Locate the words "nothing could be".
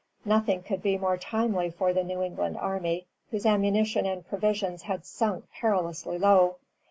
0.25-0.97